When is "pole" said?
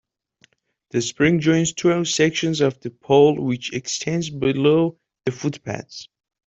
2.89-3.39